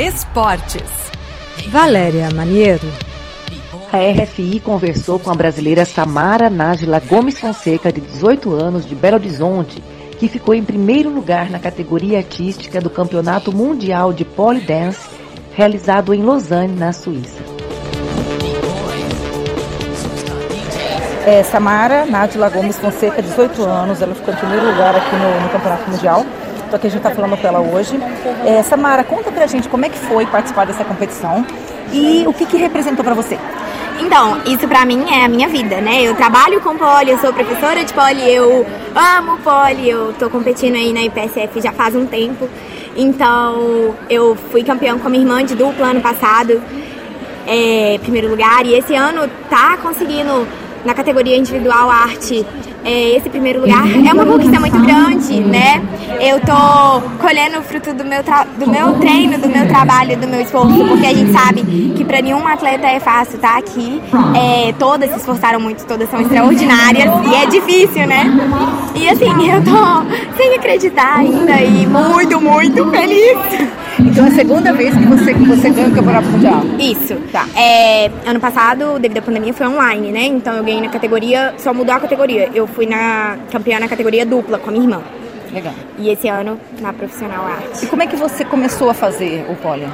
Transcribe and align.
Esportes. 0.00 1.12
Valéria 1.68 2.30
Maniero. 2.34 2.88
A 3.92 3.98
RFI 3.98 4.58
conversou 4.58 5.18
com 5.18 5.30
a 5.30 5.34
brasileira 5.34 5.84
Samara 5.84 6.48
Nájila 6.48 6.98
Gomes 7.00 7.38
Fonseca, 7.38 7.92
de 7.92 8.00
18 8.00 8.50
anos, 8.54 8.86
de 8.86 8.94
Belo 8.94 9.16
Horizonte, 9.16 9.84
que 10.18 10.26
ficou 10.26 10.54
em 10.54 10.64
primeiro 10.64 11.10
lugar 11.10 11.50
na 11.50 11.58
categoria 11.58 12.16
artística 12.16 12.80
do 12.80 12.88
Campeonato 12.88 13.54
Mundial 13.54 14.10
de 14.10 14.24
Polydance, 14.24 15.06
realizado 15.52 16.14
em 16.14 16.22
Lausanne, 16.22 16.74
na 16.78 16.94
Suíça. 16.94 17.44
É, 21.26 21.42
Samara 21.42 22.06
Nájila 22.06 22.48
Gomes 22.48 22.78
Fonseca, 22.78 23.20
18 23.20 23.62
anos, 23.64 24.00
ela 24.00 24.14
ficou 24.14 24.32
em 24.32 24.36
primeiro 24.38 24.64
lugar 24.64 24.96
aqui 24.96 25.14
no, 25.14 25.40
no 25.42 25.48
Campeonato 25.50 25.90
Mundial. 25.90 26.24
Então 26.70 26.78
aqui 26.78 26.86
a 26.86 26.90
gente 26.90 27.04
está 27.04 27.10
falando 27.10 27.36
com 27.36 27.48
ela 27.48 27.58
hoje. 27.58 27.98
É, 28.46 28.62
Samara, 28.62 29.02
conta 29.02 29.32
pra 29.32 29.44
gente 29.48 29.68
como 29.68 29.84
é 29.84 29.88
que 29.88 29.98
foi 29.98 30.24
participar 30.24 30.66
dessa 30.66 30.84
competição 30.84 31.44
e 31.92 32.22
o 32.28 32.32
que, 32.32 32.46
que 32.46 32.56
representou 32.56 33.04
para 33.04 33.12
você. 33.12 33.36
Então, 33.98 34.40
isso 34.46 34.68
pra 34.68 34.86
mim 34.86 35.04
é 35.10 35.24
a 35.24 35.28
minha 35.28 35.48
vida, 35.48 35.80
né? 35.80 36.00
Eu 36.00 36.14
trabalho 36.14 36.60
com 36.60 36.78
poli, 36.78 37.10
eu 37.10 37.18
sou 37.18 37.32
professora 37.32 37.84
de 37.84 37.92
poli, 37.92 38.22
eu 38.32 38.64
amo 38.94 39.38
poli, 39.38 39.90
eu 39.90 40.12
tô 40.12 40.30
competindo 40.30 40.76
aí 40.76 40.92
na 40.92 41.02
IPSF 41.02 41.60
já 41.60 41.72
faz 41.72 41.96
um 41.96 42.06
tempo. 42.06 42.48
Então, 42.96 43.96
eu 44.08 44.36
fui 44.52 44.62
campeã 44.62 44.96
com 44.96 45.08
a 45.08 45.10
minha 45.10 45.24
irmã 45.24 45.44
de 45.44 45.56
dupla 45.56 45.88
ano 45.88 46.00
passado, 46.00 46.62
é, 47.48 47.98
primeiro 48.00 48.28
lugar, 48.28 48.64
e 48.64 48.74
esse 48.74 48.94
ano 48.94 49.28
tá 49.50 49.76
conseguindo 49.78 50.46
na 50.84 50.94
categoria 50.94 51.36
individual 51.36 51.90
arte 51.90 52.46
é, 52.84 53.16
esse 53.16 53.28
primeiro 53.28 53.60
lugar 53.60 53.84
é 53.88 54.12
uma 54.12 54.24
conquista 54.24 54.58
muito 54.60 54.78
grande, 54.80 55.40
né? 55.40 55.82
Eu 56.20 56.40
tô 56.40 57.00
colhendo 57.18 57.58
o 57.58 57.62
fruto 57.62 57.92
do 57.94 58.04
meu, 58.04 58.22
do 58.58 58.66
meu 58.70 58.92
treino, 58.98 59.38
do 59.38 59.48
meu 59.48 59.66
trabalho, 59.68 60.16
do 60.16 60.26
meu 60.26 60.40
esforço, 60.40 60.84
porque 60.86 61.06
a 61.06 61.14
gente 61.14 61.32
sabe 61.32 61.62
que 61.96 62.04
para 62.04 62.20
nenhum 62.20 62.46
atleta 62.46 62.86
é 62.86 63.00
fácil 63.00 63.36
estar 63.36 63.52
tá 63.52 63.58
aqui. 63.58 64.02
É, 64.36 64.72
todas 64.78 65.10
se 65.10 65.16
esforçaram 65.16 65.60
muito, 65.60 65.84
todas 65.86 66.10
são 66.10 66.20
extraordinárias 66.20 67.10
e 67.30 67.34
é 67.34 67.46
difícil, 67.46 68.06
né? 68.06 68.24
E 68.94 69.08
assim, 69.08 69.50
eu 69.50 69.62
tô 69.62 70.36
sem 70.36 70.54
acreditar 70.54 71.18
ainda 71.18 71.60
e 71.60 71.86
muito, 71.86 72.40
muito 72.40 72.90
feliz. 72.90 73.80
Então 73.98 74.24
é 74.24 74.28
a 74.28 74.32
segunda 74.32 74.72
vez 74.72 74.96
que 74.96 75.04
você, 75.04 75.34
que 75.34 75.44
você 75.44 75.70
ganha 75.70 75.88
o 75.88 75.94
campeonato 75.94 76.28
mundial? 76.28 76.62
Isso. 76.78 77.14
Tá. 77.30 77.46
É, 77.54 78.10
ano 78.26 78.40
passado, 78.40 78.98
devido 78.98 79.18
à 79.18 79.22
pandemia, 79.22 79.52
foi 79.52 79.66
online, 79.66 80.10
né? 80.10 80.24
Então 80.24 80.54
eu 80.54 80.64
ganhei 80.64 80.80
na 80.80 80.88
categoria, 80.88 81.54
só 81.58 81.74
mudou 81.74 81.94
a 81.94 82.00
categoria. 82.00 82.48
Eu 82.54 82.66
fui 82.70 82.86
na 82.86 83.38
campeã 83.50 83.78
na 83.78 83.88
categoria 83.88 84.24
dupla 84.24 84.58
com 84.58 84.70
a 84.70 84.72
minha 84.72 84.84
irmã. 84.84 85.02
Legal. 85.52 85.74
E 85.98 86.08
esse 86.10 86.28
ano 86.28 86.58
na 86.80 86.92
profissional 86.92 87.44
arte. 87.44 87.84
E 87.84 87.88
como 87.88 88.02
é 88.02 88.06
que 88.06 88.16
você 88.16 88.44
começou 88.44 88.88
a 88.90 88.94
fazer 88.94 89.44
o 89.50 89.56
pole? 89.56 89.86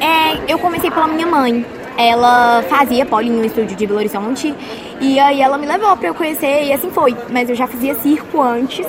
É, 0.00 0.52
eu 0.52 0.58
comecei 0.58 0.90
pela 0.90 1.08
minha 1.08 1.26
mãe. 1.26 1.64
Ela 1.96 2.62
fazia 2.68 3.04
pole 3.04 3.28
no 3.28 3.44
estúdio 3.44 3.76
de 3.76 3.86
Belo 3.86 3.98
Horizonte 3.98 4.54
e 5.00 5.18
aí 5.18 5.40
ela 5.40 5.58
me 5.58 5.66
levou 5.66 5.96
para 5.96 6.08
eu 6.08 6.14
conhecer 6.14 6.64
e 6.64 6.72
assim 6.72 6.90
foi. 6.90 7.16
Mas 7.28 7.50
eu 7.50 7.56
já 7.56 7.66
fazia 7.66 7.94
circo 7.96 8.40
antes, 8.40 8.86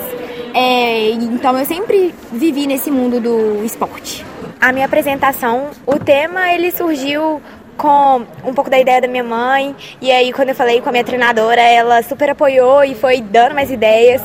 é, 0.54 1.10
então 1.10 1.58
eu 1.58 1.64
sempre 1.64 2.14
vivi 2.32 2.68
nesse 2.68 2.88
mundo 2.88 3.20
do 3.20 3.64
esporte. 3.64 4.24
A 4.60 4.72
minha 4.72 4.86
apresentação, 4.86 5.70
o 5.86 5.98
tema 5.98 6.52
ele 6.52 6.70
surgiu 6.70 7.40
com 7.76 8.26
um 8.44 8.54
pouco 8.54 8.70
da 8.70 8.78
ideia 8.78 9.00
da 9.00 9.08
minha 9.08 9.24
mãe. 9.24 9.74
E 10.00 10.10
aí, 10.10 10.32
quando 10.32 10.50
eu 10.50 10.54
falei 10.54 10.80
com 10.80 10.88
a 10.88 10.92
minha 10.92 11.04
treinadora, 11.04 11.60
ela 11.60 12.02
super 12.02 12.30
apoiou 12.30 12.84
e 12.84 12.94
foi 12.94 13.20
dando 13.20 13.54
mais 13.54 13.70
ideias. 13.70 14.22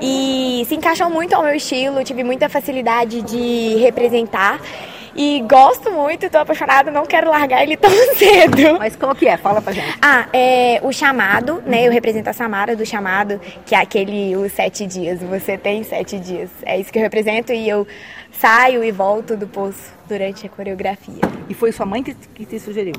E 0.00 0.64
se 0.68 0.74
encaixou 0.74 1.08
muito 1.08 1.34
ao 1.34 1.42
meu 1.42 1.54
estilo, 1.54 2.04
tive 2.04 2.22
muita 2.22 2.48
facilidade 2.48 3.22
de 3.22 3.76
representar. 3.76 4.60
E 5.18 5.40
gosto 5.48 5.90
muito, 5.90 6.28
tô 6.28 6.36
apaixonada, 6.36 6.90
não 6.90 7.06
quero 7.06 7.30
largar 7.30 7.62
ele 7.62 7.74
tão 7.74 7.90
cedo. 8.16 8.78
Mas 8.78 8.94
qual 8.96 9.14
que 9.14 9.26
é? 9.26 9.38
Fala 9.38 9.62
pra 9.62 9.72
gente. 9.72 9.98
Ah, 10.02 10.26
é 10.30 10.78
o 10.82 10.92
chamado, 10.92 11.62
né? 11.64 11.86
Eu 11.86 11.90
represento 11.90 12.28
a 12.28 12.34
Samara 12.34 12.76
do 12.76 12.84
chamado, 12.84 13.40
que 13.64 13.74
é 13.74 13.78
aquele 13.78 14.36
os 14.36 14.52
sete 14.52 14.86
dias. 14.86 15.22
Você 15.22 15.56
tem 15.56 15.82
sete 15.84 16.18
dias. 16.18 16.50
É 16.66 16.78
isso 16.78 16.92
que 16.92 16.98
eu 16.98 17.02
represento 17.02 17.50
e 17.50 17.66
eu 17.66 17.86
saio 18.30 18.84
e 18.84 18.92
volto 18.92 19.38
do 19.38 19.46
poço 19.46 19.95
durante 20.08 20.46
a 20.46 20.48
coreografia. 20.48 21.20
E 21.48 21.54
foi 21.54 21.72
sua 21.72 21.86
mãe 21.86 22.02
que, 22.02 22.14
que 22.14 22.44
te 22.44 22.58
sugeriu? 22.58 22.94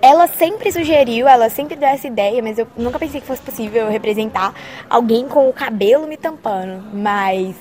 Ela 0.00 0.28
sempre 0.28 0.70
sugeriu, 0.70 1.26
ela 1.26 1.48
sempre 1.48 1.76
deu 1.76 1.88
essa 1.88 2.06
ideia, 2.06 2.42
mas 2.42 2.58
eu 2.58 2.66
nunca 2.76 2.98
pensei 2.98 3.20
que 3.20 3.26
fosse 3.26 3.42
possível 3.42 3.86
eu 3.86 3.90
representar 3.90 4.54
alguém 4.88 5.28
com 5.28 5.48
o 5.48 5.52
cabelo 5.52 6.06
me 6.06 6.16
tampando. 6.16 6.84
Mas 6.92 7.56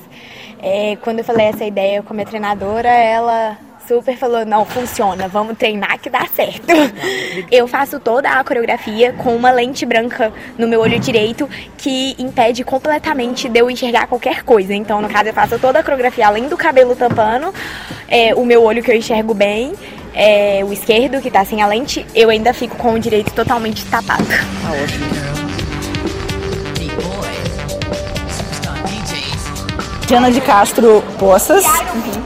é, 0.59 0.95
quando 0.97 1.19
eu 1.19 1.25
falei 1.25 1.47
essa 1.47 1.65
ideia 1.65 2.01
com 2.03 2.13
a 2.13 2.15
minha 2.15 2.25
treinadora, 2.25 2.89
ela 2.89 3.57
super 3.87 4.17
falou, 4.17 4.45
não, 4.45 4.65
funciona, 4.65 5.27
vamos 5.27 5.57
treinar 5.57 5.99
que 5.99 6.09
dá 6.09 6.25
certo. 6.35 6.67
Eu 7.51 7.67
faço 7.67 7.99
toda 7.99 8.29
a 8.29 8.43
coreografia 8.43 9.13
com 9.13 9.35
uma 9.35 9.51
lente 9.51 9.85
branca 9.85 10.33
no 10.57 10.67
meu 10.67 10.81
olho 10.81 10.99
direito 10.99 11.49
que 11.77 12.15
impede 12.19 12.63
completamente 12.63 13.47
de 13.47 13.59
eu 13.59 13.69
enxergar 13.69 14.07
qualquer 14.07 14.43
coisa. 14.43 14.73
Então, 14.73 15.01
no 15.01 15.09
caso, 15.09 15.29
eu 15.29 15.33
faço 15.33 15.57
toda 15.59 15.79
a 15.79 15.83
coreografia 15.83 16.27
além 16.27 16.47
do 16.47 16.57
cabelo 16.57 16.95
tampando, 16.95 17.53
é, 18.07 18.33
o 18.35 18.45
meu 18.45 18.63
olho 18.63 18.83
que 18.83 18.91
eu 18.91 18.95
enxergo 18.95 19.33
bem, 19.33 19.73
é, 20.13 20.63
o 20.63 20.73
esquerdo 20.73 21.21
que 21.21 21.29
tá 21.29 21.45
sem 21.45 21.61
a 21.61 21.67
lente, 21.67 22.05
eu 22.13 22.29
ainda 22.29 22.53
fico 22.53 22.75
com 22.75 22.93
o 22.93 22.99
direito 22.99 23.31
totalmente 23.33 23.85
tapado. 23.85 24.25
Tá 24.25 24.71
ótimo. 24.71 25.36
Diana 30.07 30.31
de 30.31 30.39
Castro 30.39 31.03
Poças, 31.19 31.65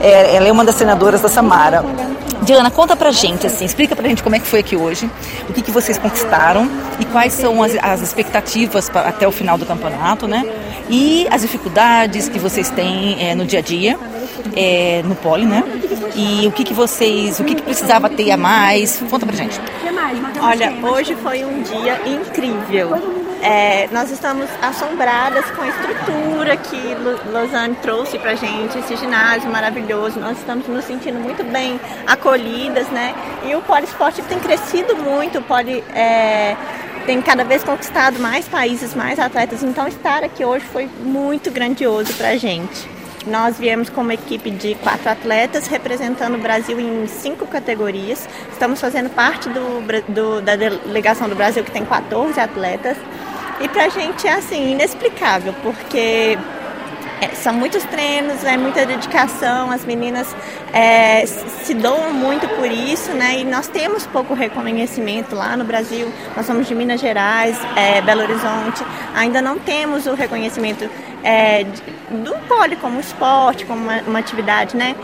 é, 0.00 0.36
ela 0.36 0.46
é 0.46 0.52
uma 0.52 0.64
das 0.64 0.76
treinadoras 0.76 1.20
da 1.20 1.28
Samara. 1.28 1.84
Diana, 2.42 2.70
conta 2.70 2.94
pra 2.94 3.10
gente, 3.10 3.44
assim, 3.44 3.64
explica 3.64 3.96
pra 3.96 4.08
gente 4.08 4.22
como 4.22 4.36
é 4.36 4.38
que 4.38 4.46
foi 4.46 4.60
aqui 4.60 4.76
hoje, 4.76 5.10
o 5.48 5.52
que, 5.52 5.62
que 5.62 5.72
vocês 5.72 5.98
conquistaram 5.98 6.70
e 7.00 7.04
quais 7.06 7.32
são 7.32 7.60
as, 7.60 7.74
as 7.82 8.00
expectativas 8.00 8.88
pra, 8.88 9.02
até 9.02 9.26
o 9.26 9.32
final 9.32 9.58
do 9.58 9.66
campeonato, 9.66 10.28
né? 10.28 10.44
E 10.88 11.26
as 11.28 11.42
dificuldades 11.42 12.28
que 12.28 12.38
vocês 12.38 12.70
têm 12.70 13.16
é, 13.20 13.34
no 13.34 13.44
dia 13.44 13.58
a 13.58 13.62
dia, 13.62 13.98
é, 14.54 15.02
no 15.04 15.16
pole, 15.16 15.44
né? 15.44 15.64
E 16.14 16.46
o 16.46 16.52
que, 16.52 16.62
que 16.62 16.72
vocês, 16.74 17.40
o 17.40 17.44
que, 17.44 17.56
que 17.56 17.62
precisava 17.62 18.08
ter 18.08 18.30
a 18.30 18.36
mais? 18.36 19.02
Conta 19.10 19.26
pra 19.26 19.34
gente. 19.34 19.60
Olha, 20.40 20.72
hoje 20.82 21.16
foi 21.16 21.44
um 21.44 21.62
dia 21.62 22.00
incrível. 22.06 23.21
É, 23.42 23.88
nós 23.90 24.08
estamos 24.08 24.48
assombradas 24.62 25.44
com 25.50 25.62
a 25.62 25.68
estrutura 25.68 26.56
que 26.56 26.78
Lausanne 27.28 27.74
trouxe 27.82 28.16
para 28.16 28.36
gente, 28.36 28.78
esse 28.78 28.94
ginásio 28.94 29.50
maravilhoso. 29.50 30.20
Nós 30.20 30.38
estamos 30.38 30.68
nos 30.68 30.84
sentindo 30.84 31.18
muito 31.18 31.42
bem 31.42 31.80
acolhidas, 32.06 32.86
né? 32.90 33.12
E 33.44 33.56
o 33.56 33.60
poliesporte 33.62 34.22
tem 34.22 34.38
crescido 34.38 34.94
muito, 34.94 35.40
o 35.40 35.42
poli 35.42 35.82
é, 35.92 36.56
tem 37.04 37.20
cada 37.20 37.42
vez 37.42 37.64
conquistado 37.64 38.20
mais 38.20 38.46
países, 38.46 38.94
mais 38.94 39.18
atletas. 39.18 39.64
Então 39.64 39.88
estar 39.88 40.22
aqui 40.22 40.44
hoje 40.44 40.64
foi 40.66 40.88
muito 41.00 41.50
grandioso 41.50 42.14
para 42.14 42.28
a 42.28 42.36
gente. 42.36 42.88
Nós 43.26 43.58
viemos 43.58 43.88
com 43.88 44.02
uma 44.02 44.14
equipe 44.14 44.50
de 44.50 44.76
quatro 44.76 45.08
atletas 45.08 45.66
representando 45.66 46.36
o 46.36 46.38
Brasil 46.38 46.78
em 46.78 47.08
cinco 47.08 47.44
categorias. 47.46 48.28
Estamos 48.52 48.80
fazendo 48.80 49.10
parte 49.10 49.48
do, 49.48 50.12
do, 50.12 50.40
da 50.40 50.54
delegação 50.54 51.28
do 51.28 51.34
Brasil, 51.34 51.64
que 51.64 51.72
tem 51.72 51.84
14 51.84 52.38
atletas. 52.38 52.96
E 53.62 53.68
pra 53.68 53.88
gente 53.88 54.26
é 54.26 54.32
assim, 54.32 54.72
inexplicável, 54.72 55.54
porque 55.62 56.36
é, 57.20 57.28
são 57.28 57.54
muitos 57.54 57.84
treinos, 57.84 58.42
é 58.42 58.56
muita 58.56 58.84
dedicação, 58.84 59.70
as 59.70 59.84
meninas 59.84 60.34
é, 60.72 61.24
se 61.24 61.72
doam 61.72 62.12
muito 62.12 62.48
por 62.56 62.66
isso, 62.66 63.12
né? 63.12 63.38
E 63.38 63.44
nós 63.44 63.68
temos 63.68 64.04
pouco 64.04 64.34
reconhecimento 64.34 65.36
lá 65.36 65.56
no 65.56 65.64
Brasil. 65.64 66.12
Nós 66.36 66.44
somos 66.44 66.66
de 66.66 66.74
Minas 66.74 67.00
Gerais, 67.00 67.56
é, 67.76 68.00
Belo 68.00 68.22
Horizonte, 68.22 68.84
ainda 69.14 69.40
não 69.40 69.60
temos 69.60 70.06
o 70.06 70.14
reconhecimento 70.14 70.90
é, 71.22 71.64
do 72.10 72.34
pole 72.48 72.74
como 72.74 72.98
esporte, 72.98 73.64
como 73.64 73.80
uma, 73.80 74.02
uma 74.02 74.18
atividade, 74.18 74.76
né? 74.76 74.96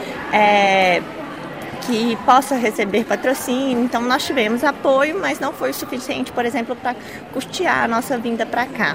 Que 1.88 2.16
possa 2.16 2.54
receber 2.54 3.04
patrocínio. 3.04 3.82
Então 3.82 4.02
nós 4.02 4.22
tivemos 4.22 4.62
apoio, 4.62 5.18
mas 5.18 5.40
não 5.40 5.54
foi 5.54 5.70
o 5.70 5.74
suficiente, 5.74 6.30
por 6.30 6.44
exemplo, 6.44 6.76
para 6.76 6.94
custear 7.32 7.84
a 7.84 7.88
nossa 7.88 8.18
vinda 8.18 8.44
para 8.44 8.66
cá. 8.66 8.94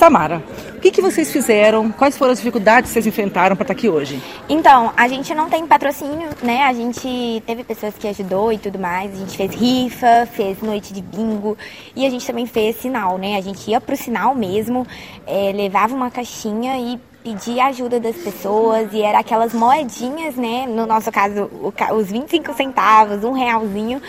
Samara, 0.00 0.40
o 0.76 0.80
que, 0.80 0.92
que 0.92 1.02
vocês 1.02 1.32
fizeram? 1.32 1.90
Quais 1.90 2.16
foram 2.16 2.30
as 2.30 2.38
dificuldades 2.38 2.88
que 2.88 2.94
vocês 2.94 3.08
enfrentaram 3.08 3.56
para 3.56 3.64
estar 3.64 3.72
aqui 3.72 3.88
hoje? 3.88 4.22
Então, 4.48 4.92
a 4.96 5.08
gente 5.08 5.34
não 5.34 5.50
tem 5.50 5.66
patrocínio, 5.66 6.30
né? 6.44 6.62
A 6.62 6.72
gente 6.72 7.42
teve 7.44 7.64
pessoas 7.64 7.94
que 7.98 8.06
ajudou 8.06 8.52
e 8.52 8.58
tudo 8.58 8.78
mais. 8.78 9.12
A 9.12 9.16
gente 9.16 9.36
fez 9.36 9.52
rifa, 9.52 10.28
fez 10.32 10.62
noite 10.62 10.92
de 10.94 11.02
bingo 11.02 11.58
e 11.96 12.06
a 12.06 12.10
gente 12.10 12.24
também 12.24 12.46
fez 12.46 12.76
sinal, 12.76 13.18
né? 13.18 13.36
A 13.36 13.40
gente 13.40 13.68
ia 13.68 13.80
pro 13.80 13.96
sinal 13.96 14.32
mesmo, 14.32 14.86
é, 15.26 15.50
levava 15.52 15.92
uma 15.92 16.08
caixinha 16.08 16.78
e 16.78 17.00
pedir 17.22 17.60
ajuda 17.60 18.00
das 18.00 18.16
pessoas 18.16 18.92
e 18.92 19.02
era 19.02 19.18
aquelas 19.18 19.52
moedinhas, 19.52 20.36
né? 20.36 20.66
No 20.66 20.86
nosso 20.86 21.10
caso, 21.12 21.50
os 21.94 22.10
25 22.10 22.54
centavos, 22.54 23.24
um 23.24 23.32
realzinho, 23.32 24.00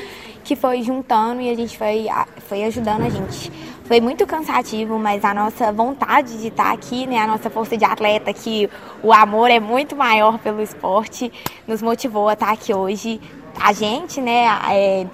que 0.43 0.55
foi 0.55 0.81
juntando 0.81 1.41
e 1.41 1.49
a 1.49 1.55
gente 1.55 1.77
foi, 1.77 2.07
foi 2.47 2.63
ajudando 2.63 3.05
a 3.05 3.09
gente. 3.09 3.51
Foi 3.85 3.99
muito 3.99 4.25
cansativo, 4.25 4.97
mas 4.97 5.23
a 5.25 5.33
nossa 5.33 5.71
vontade 5.71 6.39
de 6.39 6.47
estar 6.47 6.71
aqui, 6.71 7.05
né, 7.05 7.17
a 7.17 7.27
nossa 7.27 7.49
força 7.49 7.77
de 7.77 7.83
atleta, 7.83 8.31
que 8.33 8.69
o 9.03 9.11
amor 9.11 9.51
é 9.51 9.59
muito 9.59 9.95
maior 9.95 10.39
pelo 10.39 10.61
esporte, 10.61 11.31
nos 11.67 11.81
motivou 11.81 12.29
a 12.29 12.33
estar 12.33 12.51
aqui 12.51 12.73
hoje. 12.73 13.19
A 13.59 13.73
gente, 13.73 14.21
né, 14.21 14.45
é, 14.71 15.05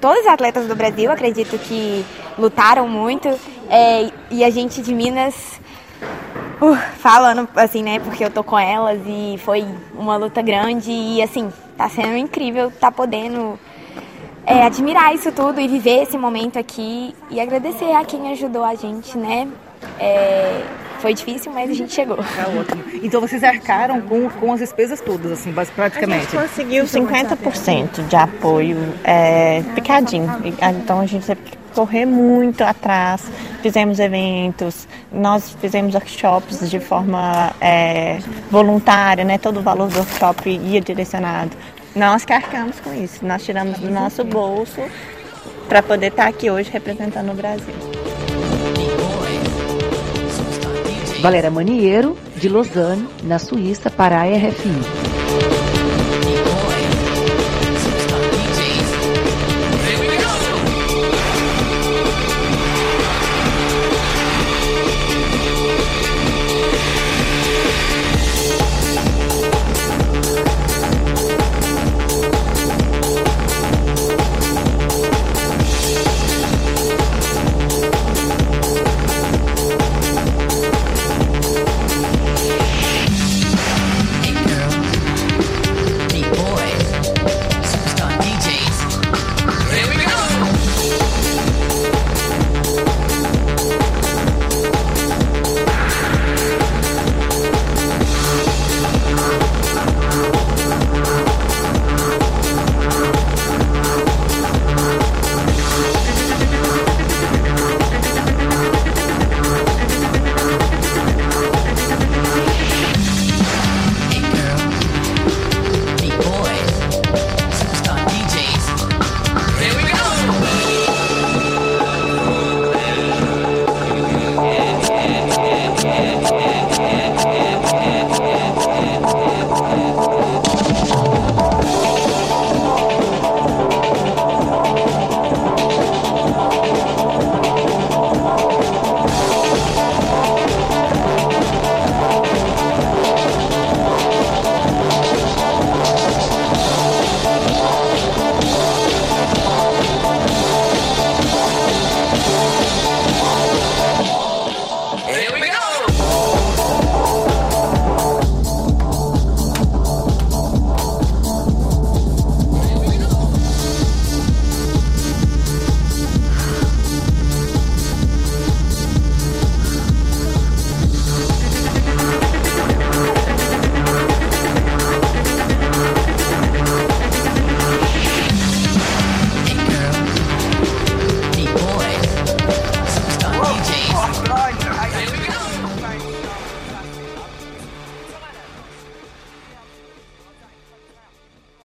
todos 0.00 0.20
os 0.20 0.26
atletas 0.26 0.68
do 0.68 0.76
Brasil, 0.76 1.10
acredito 1.10 1.58
que 1.58 2.04
lutaram 2.38 2.86
muito, 2.86 3.28
é, 3.70 4.10
e 4.30 4.44
a 4.44 4.50
gente 4.50 4.82
de 4.82 4.94
Minas 4.94 5.58
uh, 6.60 6.76
falando 6.98 7.48
assim, 7.56 7.82
né, 7.82 7.98
porque 7.98 8.24
eu 8.24 8.30
tô 8.30 8.42
com 8.42 8.58
elas 8.58 9.00
e 9.06 9.38
foi 9.44 9.64
uma 9.94 10.16
luta 10.16 10.42
grande 10.42 10.90
e 10.90 11.22
assim, 11.22 11.52
tá 11.76 11.88
sendo 11.88 12.16
incrível 12.16 12.70
tá 12.70 12.90
podendo 12.90 13.58
é, 14.46 14.62
admirar 14.62 15.14
isso 15.14 15.32
tudo 15.32 15.60
e 15.60 15.66
viver 15.66 16.02
esse 16.02 16.16
momento 16.16 16.58
aqui 16.58 17.14
e 17.30 17.40
agradecer 17.40 17.92
a 17.92 18.04
quem 18.04 18.30
ajudou 18.30 18.62
a 18.64 18.74
gente, 18.76 19.18
né? 19.18 19.48
É, 19.98 20.62
foi 21.00 21.12
difícil, 21.14 21.52
mas 21.52 21.68
a 21.68 21.74
gente 21.74 21.92
chegou. 21.92 22.16
Tá 22.16 22.48
ótimo. 22.58 22.82
Então 23.02 23.20
vocês 23.20 23.42
arcaram 23.42 24.00
com, 24.00 24.30
com 24.30 24.52
as 24.52 24.60
despesas 24.60 25.00
todas, 25.00 25.32
assim, 25.32 25.52
praticamente? 25.52 26.36
A 26.36 26.40
gente 26.40 26.48
conseguiu 26.48 26.84
50% 26.84 28.06
de 28.06 28.16
apoio 28.16 28.78
é, 29.04 29.62
picadinho. 29.74 30.28
Então 30.80 31.00
a 31.00 31.06
gente 31.06 31.26
teve 31.26 31.42
que 31.42 31.65
correr 31.76 32.06
muito 32.06 32.62
atrás. 32.62 33.22
Fizemos 33.60 33.98
eventos, 33.98 34.88
nós 35.12 35.54
fizemos 35.60 35.94
workshops 35.94 36.70
de 36.70 36.80
forma 36.80 37.52
é, 37.60 38.18
voluntária, 38.50 39.24
né? 39.24 39.36
Todo 39.36 39.60
o 39.60 39.62
valor 39.62 39.88
do 39.88 39.98
workshop 39.98 40.48
ia 40.48 40.80
direcionado. 40.80 41.50
Nós 41.94 42.24
que 42.24 42.32
arcamos 42.32 42.80
com 42.80 42.94
isso. 42.94 43.24
Nós 43.26 43.44
tiramos 43.44 43.78
do 43.78 43.90
nosso 43.90 44.24
bolso 44.24 44.80
para 45.68 45.82
poder 45.82 46.08
estar 46.08 46.26
aqui 46.26 46.50
hoje 46.50 46.70
representando 46.72 47.30
o 47.30 47.34
Brasil. 47.34 47.74
Valéria 51.20 51.50
Maniero, 51.50 52.16
de 52.36 52.48
Lausanne, 52.48 53.08
na 53.22 53.38
Suíça, 53.38 53.90
para 53.90 54.20
a 54.20 54.24
RFI. 54.24 55.15